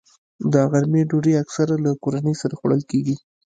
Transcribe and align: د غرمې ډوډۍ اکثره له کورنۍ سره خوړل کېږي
د 0.51 0.53
غرمې 0.71 1.01
ډوډۍ 1.09 1.33
اکثره 1.43 1.75
له 1.85 1.91
کورنۍ 2.03 2.35
سره 2.41 2.53
خوړل 2.59 2.81
کېږي 2.91 3.15